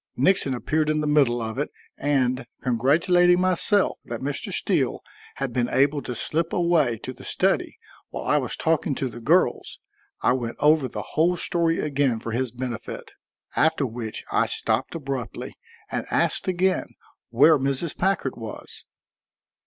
Nixon 0.15 0.55
appeared 0.55 0.89
in 0.89 0.99
the 1.01 1.05
middle 1.05 1.43
of 1.43 1.59
it, 1.59 1.69
and, 1.95 2.47
congratulating 2.63 3.39
myself 3.39 3.99
that 4.05 4.19
Mr. 4.19 4.51
Steele 4.51 5.01
had 5.35 5.53
been 5.53 5.69
able 5.69 6.01
to 6.01 6.15
slip 6.15 6.53
away 6.53 6.97
to 7.03 7.13
the 7.13 7.23
study 7.23 7.77
while 8.09 8.25
I 8.25 8.39
was 8.39 8.57
talking 8.57 8.95
to 8.95 9.09
the 9.09 9.21
girls, 9.21 9.79
I 10.23 10.33
went 10.33 10.57
over 10.59 10.87
the 10.87 11.03
whole 11.13 11.37
story 11.37 11.77
again 11.79 12.19
for 12.19 12.31
his 12.31 12.49
benefit, 12.49 13.11
after 13.55 13.85
which 13.85 14.23
I 14.31 14.47
stopped 14.47 14.95
abruptly 14.95 15.53
and 15.91 16.07
asked 16.09 16.47
again 16.47 16.87
where 17.29 17.59
Mrs. 17.59 17.95
Packard 17.95 18.33
was. 18.35 18.85